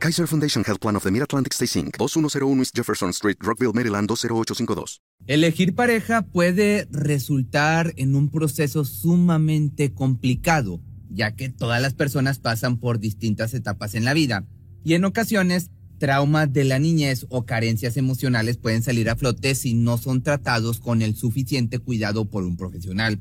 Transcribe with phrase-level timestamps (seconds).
[0.00, 1.98] Kaiser Foundation Health Plan of the Mid-Atlantic Stay Inc.
[1.98, 5.02] 2101 East Jefferson Street, Rockville, Maryland 20852.
[5.26, 12.78] Elegir pareja puede resultar en un proceso sumamente complicado, ya que todas las personas pasan
[12.78, 14.46] por distintas etapas en la vida
[14.84, 19.74] y en ocasiones traumas de la niñez o carencias emocionales pueden salir a flote si
[19.74, 23.20] no son tratados con el suficiente cuidado por un profesional.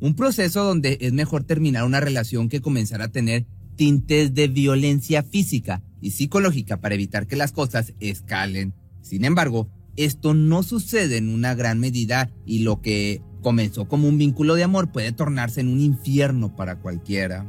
[0.00, 3.46] Un proceso donde es mejor terminar una relación que comenzar a tener
[3.78, 8.74] tintes de violencia física y psicológica para evitar que las cosas escalen.
[9.02, 14.18] Sin embargo, esto no sucede en una gran medida y lo que comenzó como un
[14.18, 17.46] vínculo de amor puede tornarse en un infierno para cualquiera.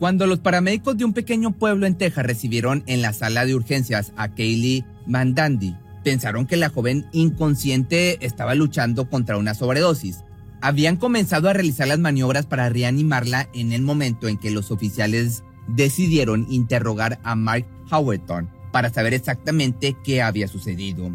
[0.00, 4.12] Cuando los paramédicos de un pequeño pueblo en Texas recibieron en la sala de urgencias
[4.16, 10.24] a Kaylee Mandandi, pensaron que la joven inconsciente estaba luchando contra una sobredosis.
[10.60, 15.42] Habían comenzado a realizar las maniobras para reanimarla en el momento en que los oficiales
[15.68, 21.10] decidieron interrogar a Mark Howerton para saber exactamente qué había sucedido.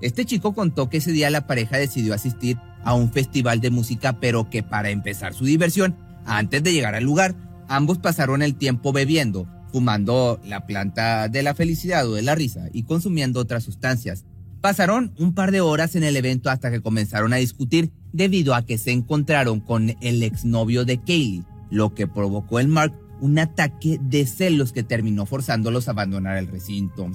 [0.00, 4.18] Este chico contó que ese día la pareja decidió asistir a un festival de música,
[4.18, 7.34] pero que para empezar su diversión, antes de llegar al lugar,
[7.70, 12.68] Ambos pasaron el tiempo bebiendo, fumando la planta de la felicidad o de la risa
[12.72, 14.24] y consumiendo otras sustancias.
[14.60, 18.66] Pasaron un par de horas en el evento hasta que comenzaron a discutir debido a
[18.66, 23.98] que se encontraron con el exnovio de Kaylee, lo que provocó en Mark un ataque
[24.02, 27.10] de celos que terminó forzándolos a abandonar el recinto.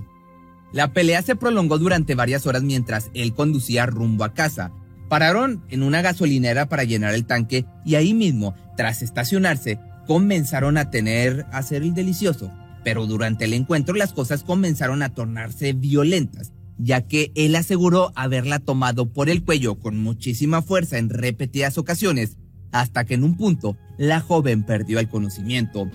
[0.71, 4.71] La pelea se prolongó durante varias horas mientras él conducía rumbo a casa.
[5.09, 10.89] Pararon en una gasolinera para llenar el tanque y ahí mismo, tras estacionarse, comenzaron a
[10.89, 12.51] tener a ser el delicioso,
[12.83, 18.59] pero durante el encuentro las cosas comenzaron a tornarse violentas, ya que él aseguró haberla
[18.59, 22.37] tomado por el cuello con muchísima fuerza en repetidas ocasiones,
[22.71, 25.89] hasta que en un punto la joven perdió el conocimiento.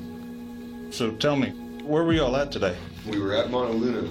[0.90, 1.52] So tell me,
[1.84, 2.74] where were you all at today?
[3.10, 4.08] We were at Monoluna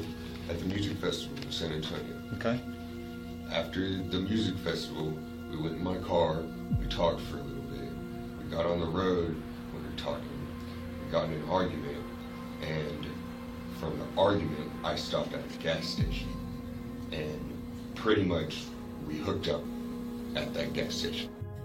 [0.49, 2.15] at the music festival in San Antonio.
[2.35, 2.59] Okay.
[3.51, 5.13] After the music festival,
[5.51, 6.43] we went in my car,
[6.79, 7.89] we talked for a little bit.
[8.41, 9.35] We got on the road,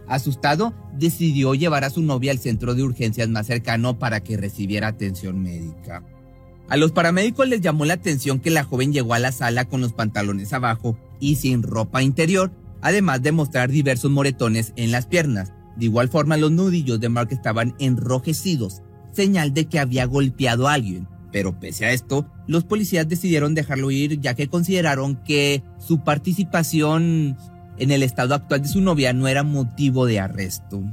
[0.07, 4.89] Asustado, decidió llevar a su novia al centro de urgencias más cercano para que recibiera
[4.89, 6.03] atención médica.
[6.69, 9.81] A los paramédicos les llamó la atención que la joven llegó a la sala con
[9.81, 15.53] los pantalones abajo y sin ropa interior, además de mostrar diversos moretones en las piernas,
[15.77, 20.75] de igual forma, los nudillos de Mark estaban enrojecidos, señal de que había golpeado a
[20.75, 21.09] alguien.
[21.33, 27.37] Pero pese a esto, los policías decidieron dejarlo ir ya que consideraron que su participación
[27.77, 30.85] en el estado actual de su novia no era motivo de arresto.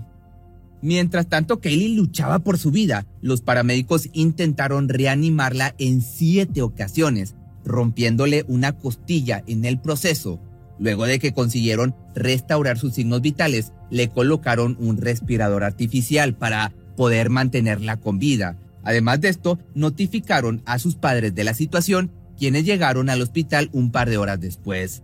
[0.82, 3.06] Mientras tanto, Kaylee luchaba por su vida.
[3.22, 10.40] Los paramédicos intentaron reanimarla en siete ocasiones, rompiéndole una costilla en el proceso.
[10.82, 17.30] Luego de que consiguieron restaurar sus signos vitales, le colocaron un respirador artificial para poder
[17.30, 18.58] mantenerla con vida.
[18.84, 23.92] Además de esto, notificaron a sus padres de la situación, quienes llegaron al hospital un
[23.92, 25.04] par de horas después.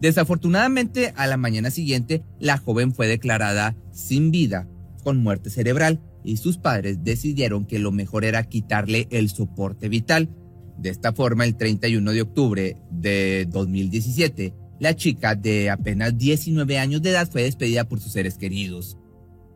[0.00, 4.66] Desafortunadamente, a la mañana siguiente, la joven fue declarada sin vida,
[5.04, 10.30] con muerte cerebral, y sus padres decidieron que lo mejor era quitarle el soporte vital.
[10.78, 17.02] De esta forma, el 31 de octubre de 2017, la chica de apenas 19 años
[17.02, 18.96] de edad fue despedida por sus seres queridos.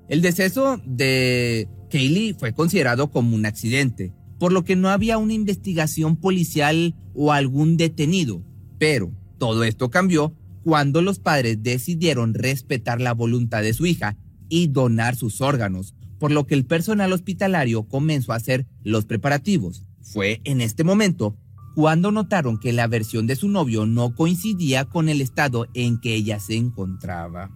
[0.06, 5.32] El deceso de Kaylee fue considerado como un accidente, por lo que no había una
[5.32, 8.44] investigación policial o algún detenido.
[8.78, 14.18] Pero todo esto cambió cuando los padres decidieron respetar la voluntad de su hija
[14.50, 19.86] y donar sus órganos, por lo que el personal hospitalario comenzó a hacer los preparativos.
[20.02, 21.38] Fue en este momento
[21.74, 26.14] cuando notaron que la versión de su novio no coincidía con el estado en que
[26.14, 27.50] ella se encontraba.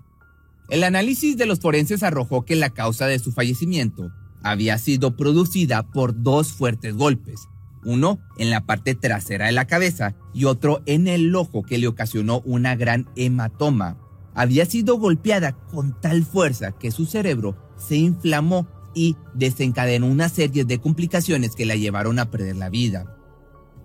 [0.69, 4.11] El análisis de los forenses arrojó que la causa de su fallecimiento
[4.43, 7.49] había sido producida por dos fuertes golpes,
[7.85, 11.87] uno en la parte trasera de la cabeza y otro en el ojo que le
[11.87, 13.97] ocasionó una gran hematoma.
[14.35, 20.65] Había sido golpeada con tal fuerza que su cerebro se inflamó y desencadenó una serie
[20.65, 23.18] de complicaciones que la llevaron a perder la vida.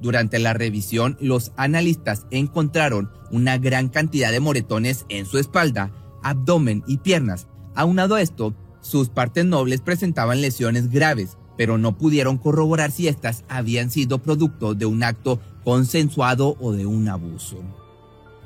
[0.04, 5.92] Durante la revisión, los analistas encontraron una gran cantidad de moretones en su espalda,
[6.22, 7.48] abdomen y piernas.
[7.74, 13.46] Aunado a esto, sus partes nobles presentaban lesiones graves, pero no pudieron corroborar si éstas
[13.48, 17.64] habían sido producto de un acto consensuado o de un abuso.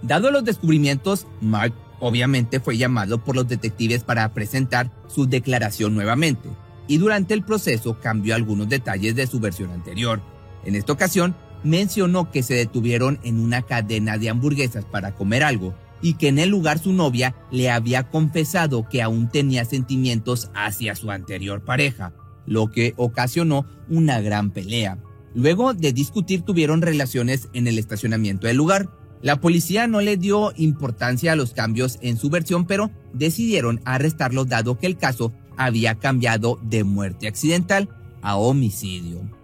[0.04, 6.50] Dado los descubrimientos, Mark obviamente fue llamado por los detectives para presentar su declaración nuevamente,
[6.88, 10.22] y durante el proceso cambió algunos detalles de su versión anterior.
[10.64, 15.74] En esta ocasión, mencionó que se detuvieron en una cadena de hamburguesas para comer algo
[16.02, 20.96] y que en el lugar su novia le había confesado que aún tenía sentimientos hacia
[20.96, 22.14] su anterior pareja,
[22.46, 25.00] lo que ocasionó una gran pelea.
[25.34, 28.90] Luego de discutir tuvieron relaciones en el estacionamiento del lugar.
[29.22, 34.46] La policía no le dio importancia a los cambios en su versión, pero decidieron arrestarlo
[34.46, 37.90] dado que el caso había cambiado de muerte accidental
[38.22, 39.37] a homicidio.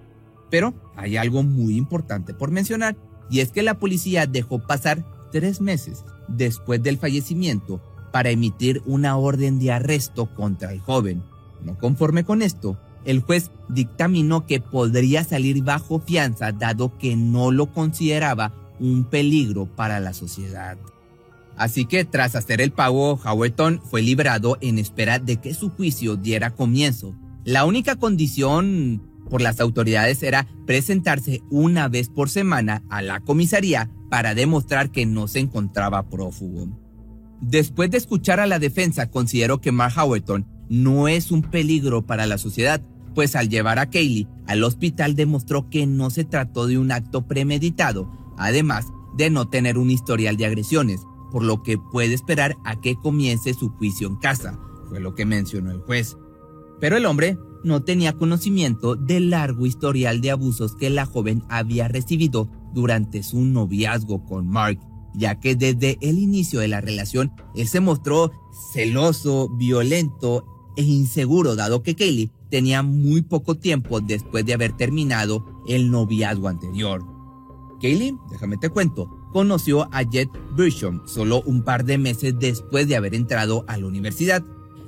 [0.54, 2.96] Pero hay algo muy importante por mencionar,
[3.28, 9.18] y es que la policía dejó pasar tres meses después del fallecimiento para emitir una
[9.18, 11.24] orden de arresto contra el joven.
[11.64, 17.50] No conforme con esto, el juez dictaminó que podría salir bajo fianza dado que no
[17.50, 20.78] lo consideraba un peligro para la sociedad.
[21.58, 26.16] Así que tras hacer el pago, Howerton fue liberado en espera de que su juicio
[26.16, 27.16] diera comienzo.
[27.44, 33.90] La única condición por las autoridades era presentarse una vez por semana a la comisaría
[34.10, 36.68] para demostrar que no se encontraba prófugo.
[37.42, 42.25] Después de escuchar a la defensa, consideró que Mark Howerton no es un peligro para
[42.25, 42.81] la sociedad,
[43.16, 47.28] pues al llevar a Kaylee al hospital demostró que no se trató de un acto
[47.28, 48.88] premeditado, además
[49.18, 53.54] de no tener un historial de agresiones, por lo que puede esperar a que comience
[53.54, 54.60] su juicio en casa,
[54.90, 56.18] fue lo que mencionó el juez.
[56.80, 61.88] Pero el hombre no tenía conocimiento del largo historial de abusos que la joven había
[61.88, 64.80] recibido durante su noviazgo con Mark,
[65.13, 68.31] ya que desde el inicio de la relación él se mostró
[68.74, 70.45] celoso, violento
[70.75, 76.48] e inseguro, dado que Kaylee tenía muy poco tiempo después de haber terminado el noviazgo
[76.48, 77.04] anterior.
[77.81, 82.95] Kaylee, déjame te cuento, conoció a Jet Bursham solo un par de meses después de
[82.95, 84.44] haber entrado a la universidad.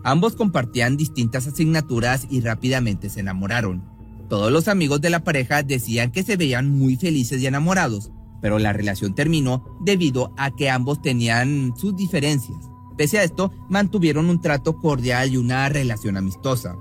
[0.05, 3.83] Ambos compartían distintas asignaturas y rápidamente se enamoraron.
[4.29, 8.59] Todos los amigos de la pareja decían que se veían muy felices y enamorados, pero
[8.59, 12.69] la relación terminó debido a que ambos tenían sus diferencias.
[12.95, 16.77] Pese a esto, mantuvieron un trato cordial y una relación amistosa.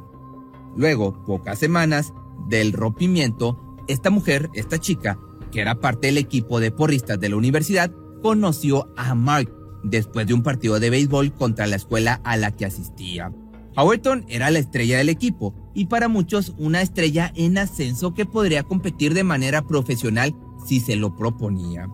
[0.77, 2.13] Luego, pocas semanas
[2.47, 5.19] del rompimiento, esta mujer, esta chica,
[5.51, 10.35] que era parte del equipo de porristas de la universidad, conoció a Mark después de
[10.35, 13.33] un partido de béisbol contra la escuela a la que asistía.
[13.77, 18.63] Howerton era la estrella del equipo y para muchos una estrella en ascenso que podría
[18.63, 20.35] competir de manera profesional
[20.65, 21.89] si se lo proponía.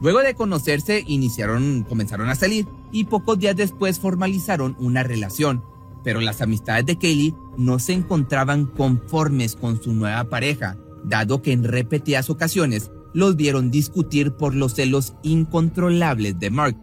[0.00, 5.64] Luego de conocerse, iniciaron, comenzaron a salir y pocos días después formalizaron una relación.
[6.02, 11.52] Pero las amistades de Kaylee no se encontraban conformes con su nueva pareja, dado que
[11.52, 16.76] en repetidas ocasiones los vieron discutir por los celos incontrolables de Mark,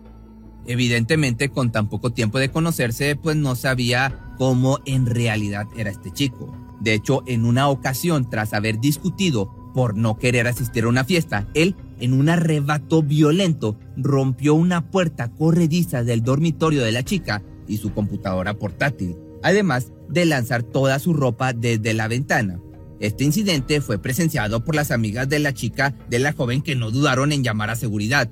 [0.66, 6.12] Evidentemente, con tan poco tiempo de conocerse, pues no sabía cómo en realidad era este
[6.12, 6.56] chico.
[6.80, 11.48] De hecho, en una ocasión, tras haber discutido por no querer asistir a una fiesta,
[11.54, 17.78] él, en un arrebato violento, rompió una puerta corrediza del dormitorio de la chica y
[17.78, 22.60] su computadora portátil, además de lanzar toda su ropa desde la ventana.
[23.00, 26.92] Este incidente fue presenciado por las amigas de la chica de la joven que no
[26.92, 28.30] dudaron en llamar a seguridad,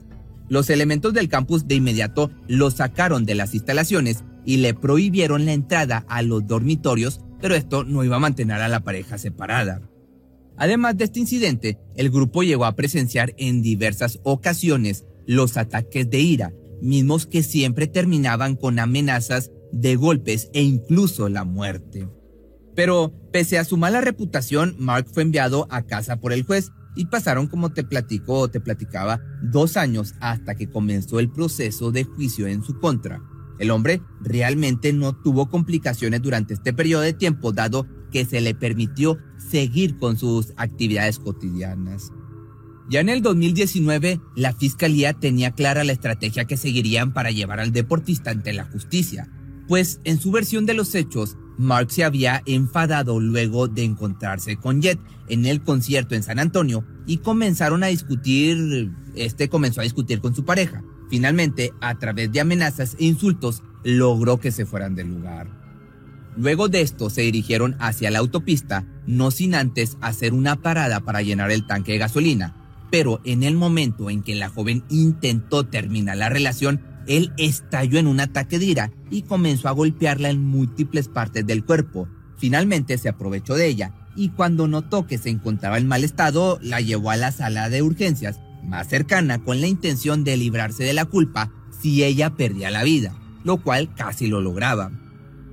[0.50, 5.53] los elementos del campus de inmediato lo sacaron de las instalaciones y le prohibieron la
[5.53, 9.82] entrada a los dormitorios, pero esto no iba a mantener a la pareja separada.
[10.58, 16.20] Además de este incidente, el grupo llegó a presenciar en diversas ocasiones los ataques de
[16.20, 22.10] ira, mismos que siempre terminaban con amenazas de golpes e incluso la muerte.
[22.75, 27.05] Pero, pese a su mala reputación, Mark fue enviado a casa por el juez y
[27.05, 32.03] pasaron, como te platico o te platicaba, dos años hasta que comenzó el proceso de
[32.03, 33.22] juicio en su contra.
[33.60, 38.55] El hombre realmente no tuvo complicaciones durante este periodo de tiempo, dado que se le
[38.55, 42.12] permitió seguir con sus actividades cotidianas.
[42.89, 47.72] Ya en el 2019, la fiscalía tenía clara la estrategia que seguirían para llevar al
[47.72, 49.29] deportista ante la justicia,
[49.67, 54.81] pues en su versión de los hechos, Mark se había enfadado luego de encontrarse con
[54.81, 54.97] Jet
[55.27, 60.33] en el concierto en San Antonio y comenzaron a discutir, este comenzó a discutir con
[60.33, 60.81] su pareja.
[61.09, 65.49] Finalmente, a través de amenazas e insultos, logró que se fueran del lugar.
[66.37, 71.21] Luego de esto se dirigieron hacia la autopista, no sin antes hacer una parada para
[71.21, 72.55] llenar el tanque de gasolina.
[72.89, 78.08] Pero en el momento en que la joven intentó terminar la relación, él estalló en
[78.08, 82.08] un ataque de ira y comenzó a golpearla en múltiples partes del cuerpo.
[82.38, 86.82] Finalmente se aprovechó de ella y cuando notó que se encontraba en mal estado, la
[86.82, 91.06] llevó a la sala de urgencias más cercana con la intención de librarse de la
[91.06, 91.51] culpa
[91.82, 94.91] si ella perdía la vida, lo cual casi lo lograba.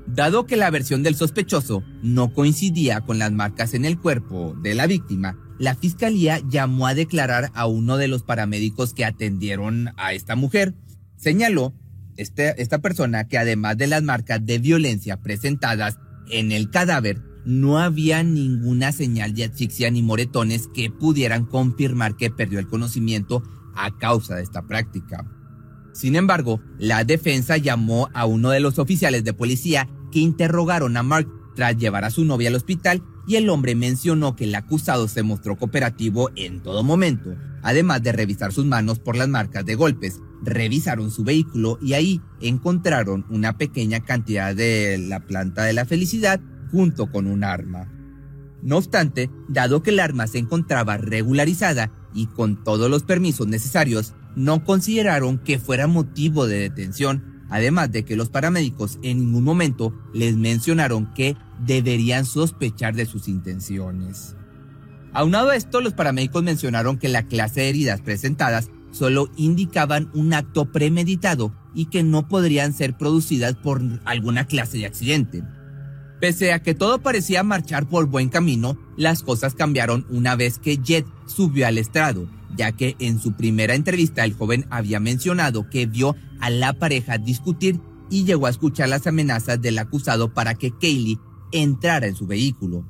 [0.07, 4.75] Dado que la versión del sospechoso no coincidía con las marcas en el cuerpo de
[4.75, 10.13] la víctima, la fiscalía llamó a declarar a uno de los paramédicos que atendieron a
[10.13, 10.75] esta mujer.
[11.17, 11.75] Señaló
[12.17, 15.99] este, esta persona que además de las marcas de violencia presentadas
[16.31, 22.31] en el cadáver, no había ninguna señal de asfixia ni moretones que pudieran confirmar que
[22.31, 23.43] perdió el conocimiento
[23.77, 25.25] a causa de esta práctica.
[25.93, 31.03] Sin embargo, la defensa llamó a uno de los oficiales de policía que interrogaron a
[31.03, 35.09] Mark tras llevar a su novia al hospital y el hombre mencionó que el acusado
[35.09, 39.75] se mostró cooperativo en todo momento, además de revisar sus manos por las marcas de
[39.75, 40.21] golpes.
[40.43, 46.41] Revisaron su vehículo y ahí encontraron una pequeña cantidad de la planta de la felicidad
[46.71, 47.91] junto con un arma.
[48.63, 54.15] No obstante, dado que el arma se encontraba regularizada y con todos los permisos necesarios,
[54.35, 59.95] no consideraron que fuera motivo de detención, además de que los paramédicos en ningún momento
[60.13, 64.37] les mencionaron que deberían sospechar de sus intenciones.
[65.13, 70.33] Aunado a esto, los paramédicos mencionaron que la clase de heridas presentadas solo indicaban un
[70.33, 75.43] acto premeditado y que no podrían ser producidas por alguna clase de accidente.
[76.21, 80.79] Pese a que todo parecía marchar por buen camino, las cosas cambiaron una vez que
[80.79, 85.87] Jet subió al estrado ya que en su primera entrevista el joven había mencionado que
[85.87, 90.71] vio a la pareja discutir y llegó a escuchar las amenazas del acusado para que
[90.71, 91.19] Kaylee
[91.53, 92.87] entrara en su vehículo.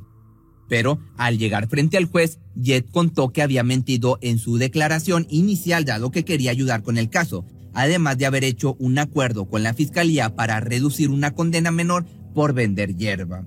[0.69, 5.85] Pero al llegar frente al juez, Jet contó que había mentido en su declaración inicial
[5.85, 9.75] dado que quería ayudar con el caso, además de haber hecho un acuerdo con la
[9.75, 13.47] fiscalía para reducir una condena menor por vender hierba.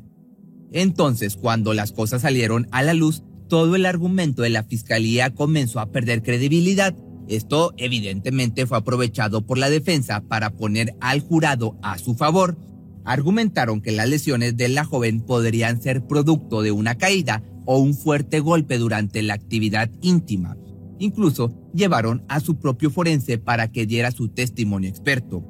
[0.71, 5.81] Entonces, cuando las cosas salieron a la luz, todo el argumento de la fiscalía comenzó
[5.81, 6.95] a perder credibilidad.
[7.27, 12.57] Esto evidentemente fue aprovechado por la defensa para poner al jurado a su favor.
[13.03, 17.95] Argumentaron que las lesiones de la joven podrían ser producto de una caída o un
[17.95, 20.55] fuerte golpe durante la actividad íntima.
[20.99, 25.43] Incluso llevaron a su propio forense para que diera su testimonio experto.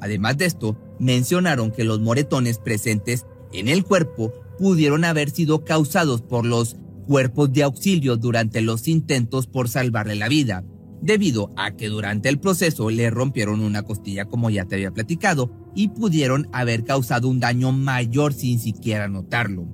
[0.00, 6.22] Además de esto, mencionaron que los moretones presentes en el cuerpo pudieron haber sido causados
[6.22, 6.76] por los
[7.08, 10.62] cuerpos de auxilio durante los intentos por salvarle la vida,
[11.00, 15.50] debido a que durante el proceso le rompieron una costilla como ya te había platicado
[15.74, 19.66] y pudieron haber causado un daño mayor sin siquiera notarlo.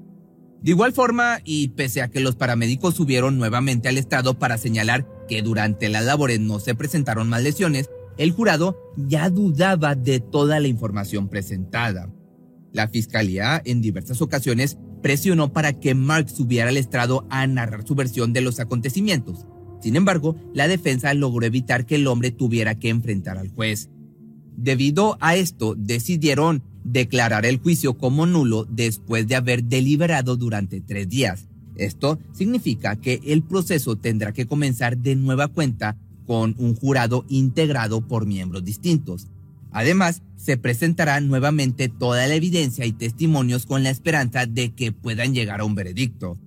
[0.63, 5.05] De igual forma, y pese a que los paramédicos subieron nuevamente al estado para señalar
[5.29, 10.61] que durante las labores no se presentaron más lesiones, el jurado ya dudaba de toda
[10.61, 12.15] la información presentada.
[12.73, 17.95] La fiscalía en diversas ocasiones presionó para que Mark subiera al estrado a narrar su
[17.95, 19.45] versión de los acontecimientos.
[19.83, 23.91] Sin embargo, la defensa logró evitar que el hombre tuviera que enfrentar al juez.
[24.57, 31.07] Debido a esto, decidieron declarar el juicio como nulo después de haber deliberado durante tres
[31.07, 31.49] días.
[31.77, 38.09] Esto significa que el proceso tendrá que comenzar de nueva cuenta con un jurado integrado
[38.09, 39.27] por miembros distintos.
[39.75, 45.35] Además, se presentará nuevamente toda la evidencia y testimonios con la esperanza de que puedan
[45.35, 46.39] llegar a un veredicto.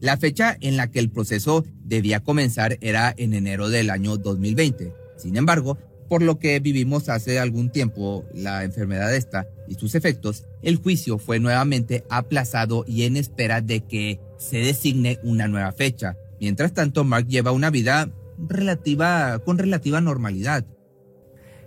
[0.00, 4.92] La fecha en la que el proceso debía comenzar era en enero del año 2020.
[5.16, 5.78] Sin embargo,
[6.08, 11.18] por lo que vivimos hace algún tiempo la enfermedad esta y sus efectos, el juicio
[11.18, 16.16] fue nuevamente aplazado y en espera de que se designe una nueva fecha.
[16.40, 20.66] Mientras tanto, Mark lleva una vida relativa con relativa normalidad.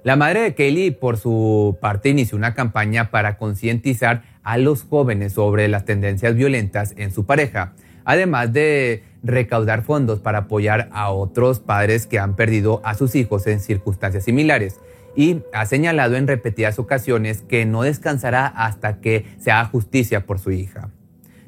[0.04, 5.34] La madre de Kelly, por su parte, inició una campaña para concientizar a los jóvenes
[5.34, 7.74] sobre las tendencias violentas en su pareja,
[8.06, 13.48] además de recaudar fondos para apoyar a otros padres que han perdido a sus hijos
[13.48, 14.80] en circunstancias similares.
[15.16, 20.40] Y ha señalado en repetidas ocasiones que no descansará hasta que se haga justicia por
[20.40, 20.92] su hija.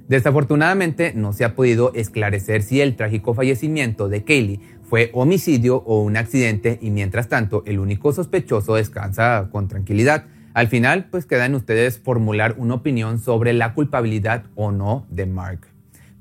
[0.09, 6.01] Desafortunadamente no se ha podido esclarecer si el trágico fallecimiento de Kaylee fue homicidio o
[6.01, 10.25] un accidente y mientras tanto el único sospechoso descansa con tranquilidad.
[10.55, 15.27] Al final, pues queda en ustedes formular una opinión sobre la culpabilidad o no de
[15.27, 15.67] Mark.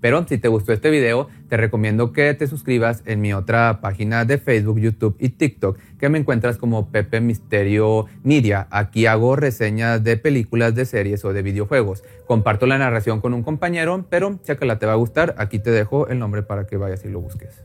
[0.03, 4.27] Pero si te gustó este video, te recomiendo que te suscribas en mi otra página
[4.27, 8.69] de Facebook, YouTube y TikTok, que me encuentras como Pepe Misterio Media.
[8.71, 12.05] Aquí hago reseñas de películas, de series o de videojuegos.
[12.27, 15.35] Comparto la narración con un compañero, pero la te va a gustar.
[15.39, 17.65] Aquí te dejo el nombre para que vayas y lo busques.